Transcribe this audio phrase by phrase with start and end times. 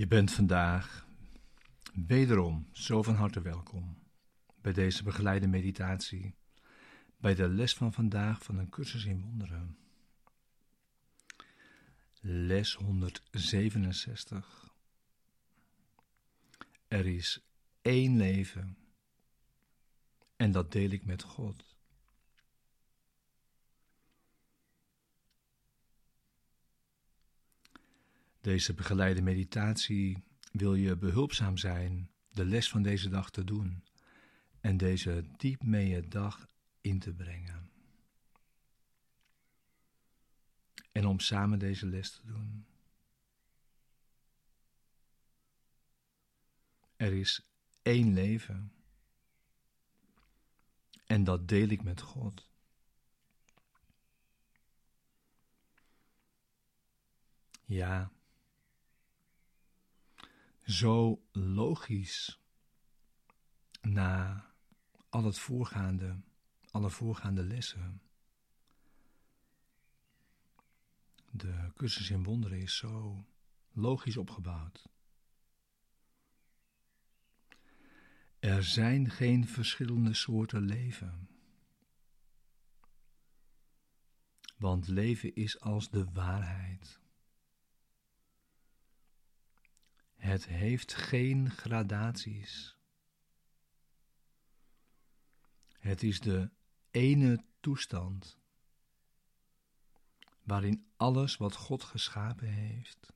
[0.00, 1.06] Je bent vandaag
[1.92, 3.98] wederom zo van harte welkom
[4.60, 6.34] bij deze begeleide meditatie,
[7.16, 9.78] bij de les van vandaag van een cursus in wonderen.
[12.20, 14.74] Les 167.
[16.88, 17.40] Er is
[17.82, 18.76] één leven
[20.36, 21.69] en dat deel ik met God.
[28.40, 33.84] Deze begeleide meditatie wil je behulpzaam zijn de les van deze dag te doen
[34.60, 36.46] en deze diep mee dag
[36.80, 37.70] in te brengen.
[40.92, 42.66] En om samen deze les te doen.
[46.96, 47.50] Er is
[47.82, 48.72] één leven.
[51.06, 52.48] En dat deel ik met God.
[57.64, 58.12] Ja,
[60.70, 62.40] zo logisch
[63.80, 64.44] na
[65.08, 66.20] al het voorgaande,
[66.70, 68.02] alle voorgaande lessen.
[71.30, 73.24] De cursus in wonderen is zo
[73.72, 74.88] logisch opgebouwd.
[78.38, 81.28] Er zijn geen verschillende soorten leven.
[84.56, 86.99] Want leven is als de waarheid.
[90.20, 92.76] Het heeft geen gradaties.
[95.78, 96.50] Het is de
[96.90, 98.38] ene toestand
[100.42, 103.12] waarin alles wat God geschapen heeft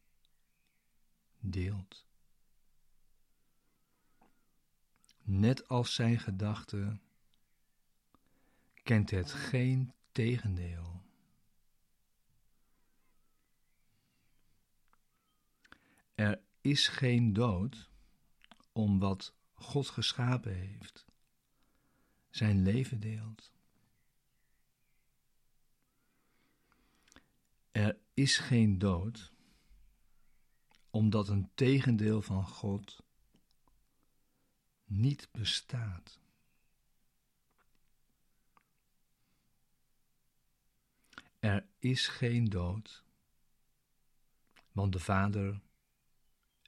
[1.38, 2.06] deelt.
[5.22, 6.98] Net als zijn gedachte
[8.82, 11.02] kent het geen tegendeel.
[16.14, 17.90] Er is geen dood
[18.72, 21.06] om wat God geschapen heeft,
[22.30, 23.52] zijn leven deelt.
[27.70, 29.32] Er is geen dood
[30.90, 33.02] omdat een tegendeel van God
[34.84, 36.20] niet bestaat.
[41.38, 43.04] Er is geen dood,
[44.72, 45.62] want de Vader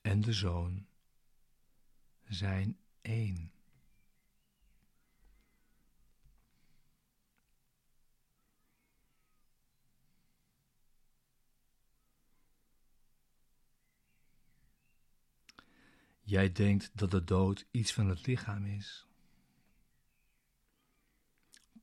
[0.06, 0.86] en de Zoon
[2.28, 3.52] zijn één.
[16.22, 19.06] Jij denkt dat de dood iets van het lichaam is.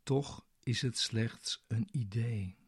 [0.03, 2.62] Toch is het slechts een idee.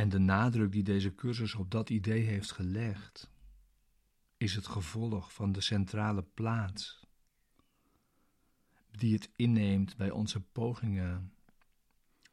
[0.00, 3.30] En de nadruk die deze cursus op dat idee heeft gelegd,
[4.36, 7.06] is het gevolg van de centrale plaats
[8.90, 11.32] die het inneemt bij onze pogingen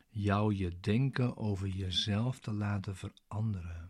[0.08, 3.87] jou je denken over jezelf te laten veranderen.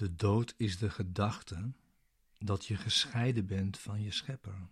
[0.00, 1.72] De dood is de gedachte
[2.38, 4.68] dat je gescheiden bent van je schepper.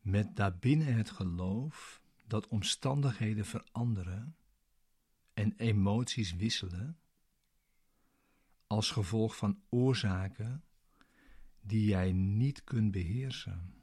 [0.00, 4.36] Met daarbinnen het geloof dat omstandigheden veranderen
[5.34, 6.98] en emoties wisselen
[8.66, 10.64] als gevolg van oorzaken
[11.60, 13.77] die jij niet kunt beheersen.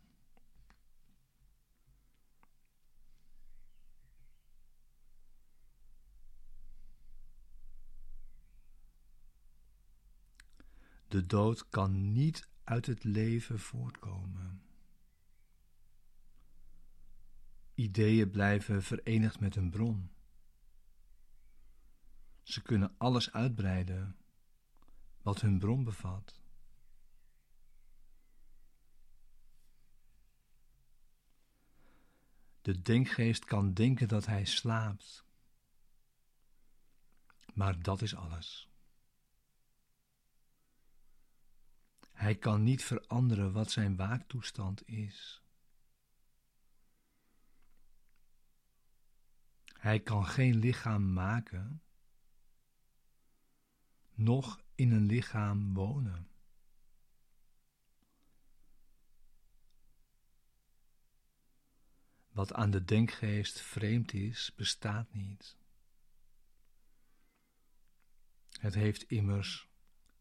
[11.15, 14.61] De dood kan niet uit het leven voortkomen.
[17.75, 20.09] Ideeën blijven verenigd met hun bron.
[22.43, 24.17] Ze kunnen alles uitbreiden
[25.21, 26.41] wat hun bron bevat.
[32.61, 35.25] De denkgeest kan denken dat hij slaapt,
[37.53, 38.74] maar dat is alles.
[42.25, 45.43] Hij kan niet veranderen wat zijn waaktoestand is.
[49.73, 51.81] Hij kan geen lichaam maken,
[54.13, 56.27] noch in een lichaam wonen.
[62.31, 65.57] Wat aan de denkgeest vreemd is, bestaat niet.
[68.59, 69.67] Het heeft immers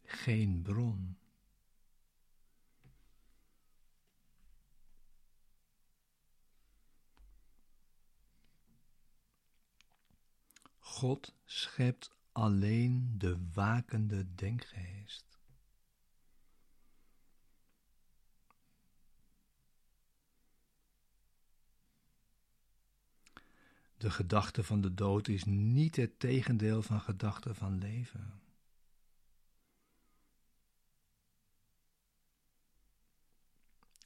[0.03, 1.19] geen bron.
[10.95, 15.41] God schept alleen de wakende denkgeest.
[23.97, 28.41] De gedachte van de dood is niet het tegendeel van gedachte van leven.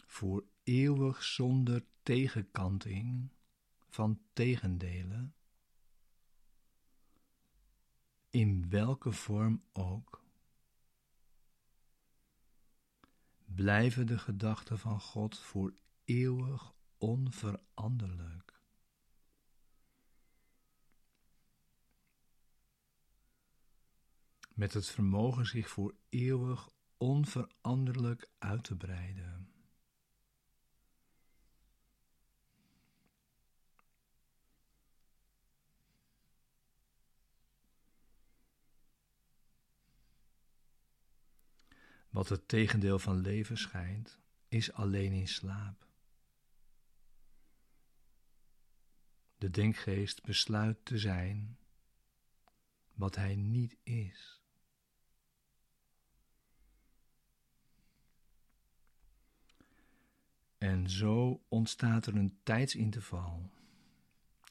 [0.06, 3.30] Voor eeuwig zonder tegenkanting
[3.88, 5.34] van tegendelen,
[8.38, 10.24] in welke vorm ook,
[13.44, 15.74] blijven de gedachten van God voor
[16.04, 18.56] eeuwig onveranderlijk.
[24.54, 29.57] met het vermogen zich voor eeuwig onveranderlijk uit te breiden.
[42.10, 44.18] Wat het tegendeel van leven schijnt,
[44.48, 45.86] is alleen in slaap.
[49.38, 51.58] De denkgeest besluit te zijn
[52.94, 54.42] wat hij niet is.
[60.58, 63.50] En zo ontstaat er een tijdsinterval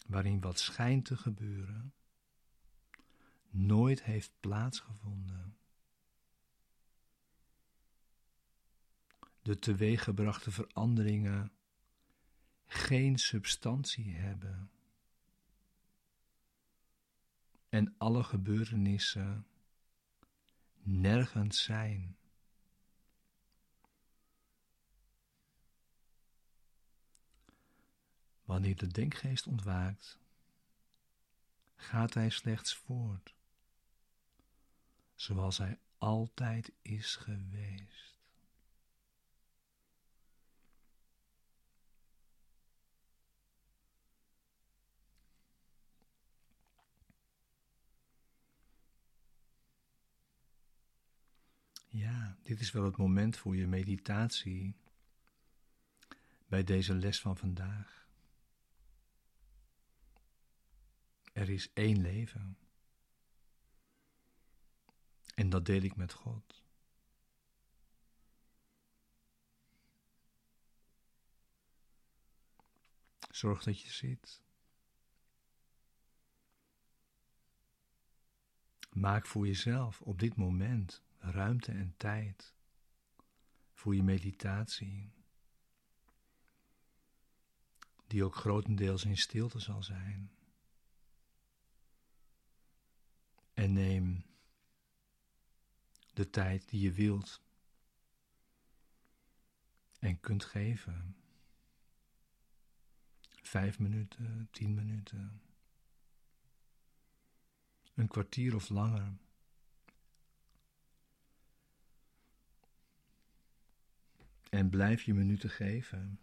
[0.07, 1.93] waarin wat schijnt te gebeuren
[3.49, 5.56] nooit heeft plaatsgevonden.
[9.47, 11.51] De teweeggebrachte veranderingen
[12.65, 14.71] geen substantie hebben
[17.69, 19.47] en alle gebeurtenissen
[20.81, 22.17] nergens zijn.
[28.43, 30.19] Wanneer de denkgeest ontwaakt,
[31.75, 33.35] gaat hij slechts voort,
[35.15, 38.16] zoals hij altijd is geweest.
[51.97, 54.75] Ja, dit is wel het moment voor je meditatie
[56.47, 58.07] bij deze les van vandaag.
[61.33, 62.57] Er is één leven.
[65.35, 66.63] En dat deel ik met God.
[73.29, 74.41] Zorg dat je zit.
[78.89, 82.55] Maak voor jezelf op dit moment ruimte en tijd
[83.73, 85.11] voor je meditatie,
[88.07, 90.31] die ook grotendeels in stilte zal zijn.
[93.53, 94.25] En neem
[96.13, 97.41] de tijd die je wilt
[99.99, 101.15] en kunt geven.
[103.41, 105.41] Vijf minuten, tien minuten,
[107.93, 109.17] een kwartier of langer.
[114.49, 116.19] En blijf je minuten geven,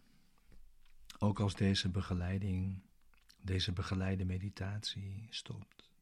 [1.19, 2.83] ook als deze begeleiding,
[3.41, 5.93] deze begeleide meditatie stopt.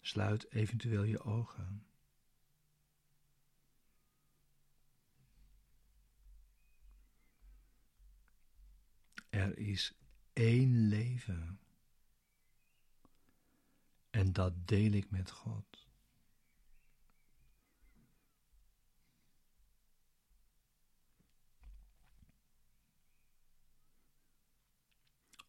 [0.00, 1.86] Sluit eventueel je ogen.
[9.30, 9.94] Er is
[10.32, 11.60] één leven.
[14.10, 15.88] En dat deel ik met God.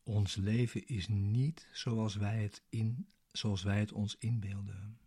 [0.03, 4.99] Ons leven is niet zoals wij het in zoals wij het ons inbeelden.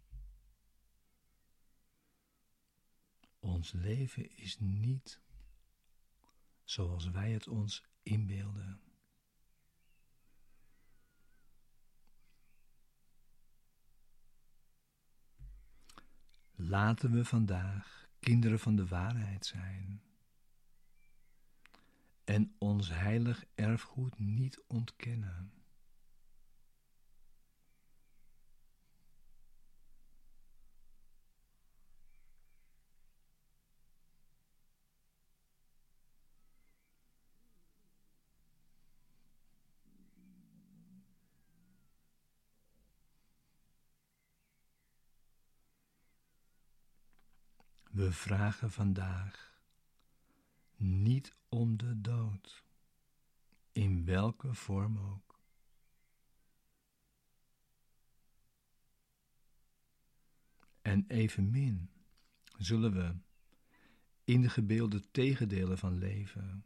[3.39, 5.21] Ons leven is niet
[6.65, 8.84] zoals wij het ons inbeelden.
[16.55, 20.03] Laten we vandaag kinderen van de waarheid zijn
[22.25, 25.53] en ons heilig erfgoed niet ontkennen.
[47.95, 49.61] We vragen vandaag
[50.77, 52.65] niet om de dood,
[53.73, 55.41] in welke vorm ook.
[60.83, 61.91] En evenmin
[62.59, 63.17] zullen we
[64.25, 66.65] in de gebeelde tegendelen van leven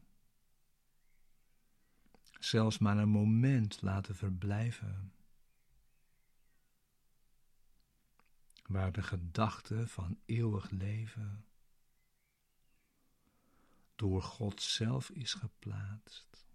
[2.38, 5.12] zelfs maar een moment laten verblijven.
[8.68, 11.44] Waar de gedachte van eeuwig leven
[13.96, 16.46] door God zelf is geplaatst.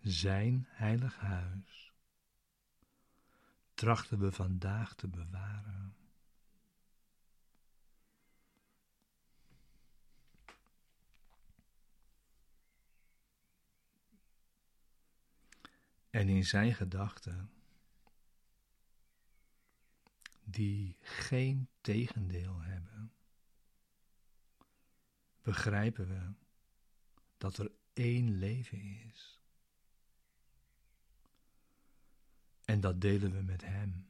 [0.00, 1.83] Zijn heilig huis
[3.84, 5.96] trachten we vandaag te bewaren.
[16.10, 17.50] En in zijn gedachten,
[20.44, 23.12] die geen tegendeel hebben,
[25.42, 26.32] begrijpen we
[27.36, 29.43] dat er één leven is.
[32.64, 34.06] En dat delen we met Hem.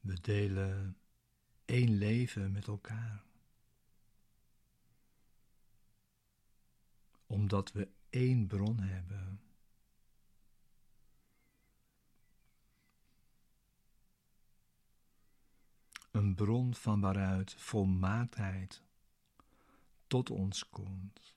[0.00, 0.96] We delen
[1.64, 3.27] één leven met elkaar.
[7.28, 9.40] Omdat we één bron hebben.
[16.10, 18.82] Een bron van waaruit volmaaktheid
[20.06, 21.36] tot ons komt.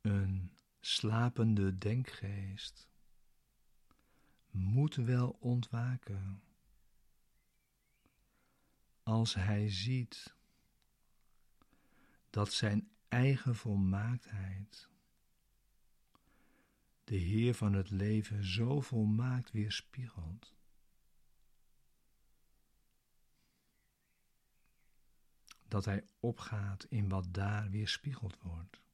[0.00, 0.50] Een
[0.86, 2.88] slapende denkgeest
[4.50, 6.42] moet wel ontwaken
[9.02, 10.34] als hij ziet
[12.30, 14.88] dat zijn eigen volmaaktheid
[17.04, 20.54] de Heer van het leven zo volmaakt weerspiegelt.
[25.68, 28.85] Dat hij opgaat in wat daar weerspiegeld wordt.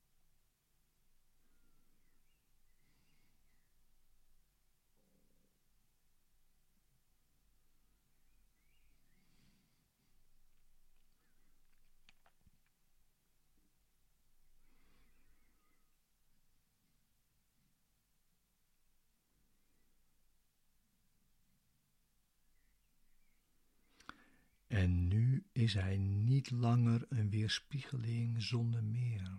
[24.72, 29.38] En nu is hij niet langer een weerspiegeling zonder meer.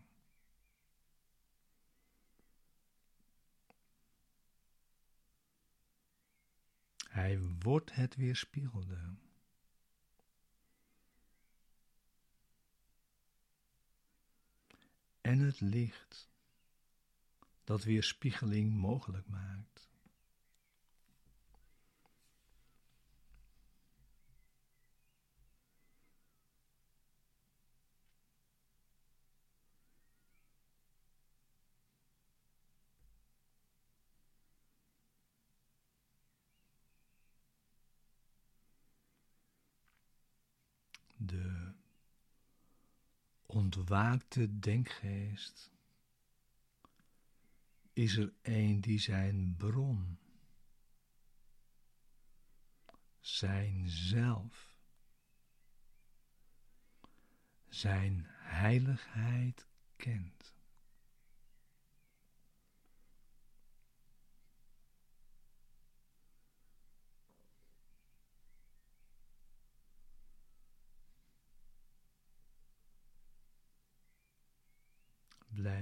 [7.10, 9.16] Hij wordt het weerspiegelde.
[15.22, 16.30] En het licht
[17.64, 19.93] dat weerspiegeling mogelijk maakt.
[41.26, 41.74] De
[43.46, 45.72] ontwaakte denkgeest
[47.94, 50.18] is er een die zijn bron,
[53.20, 54.78] zijn zelf,
[57.70, 60.54] zijn heiligheid kent.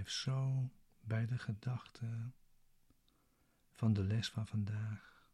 [0.01, 2.31] Blijf zo bij de gedachte
[3.71, 5.29] van de les van vandaag.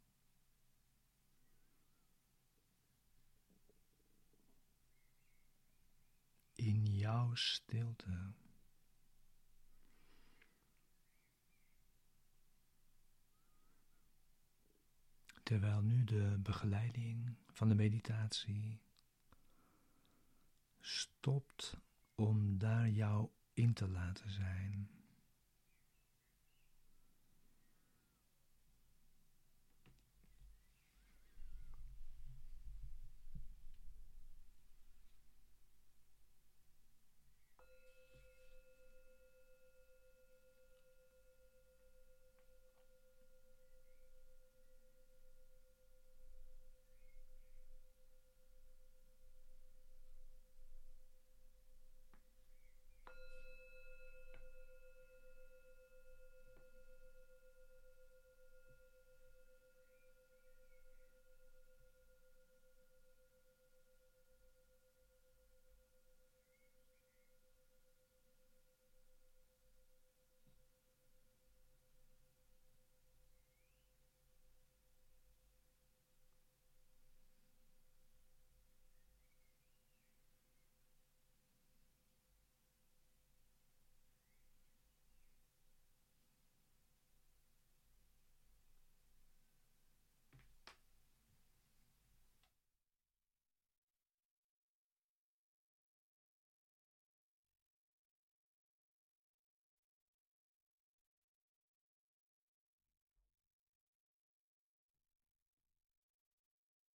[6.54, 6.98] In jou.
[7.08, 8.32] jouw stilte.
[15.44, 18.82] Terwijl nu de begeleiding van de meditatie
[20.80, 21.78] stopt
[22.16, 24.90] om daar jou in te laten zijn.